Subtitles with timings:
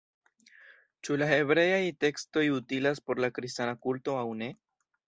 [1.07, 4.55] Ĉu la hebreaj tekstoj utilas por la kristana kulto aŭ ne?